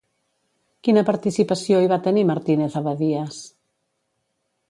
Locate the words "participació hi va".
1.09-2.01